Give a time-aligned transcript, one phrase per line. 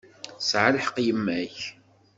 [0.37, 1.57] Tesɛa lḥeqq yemma-k.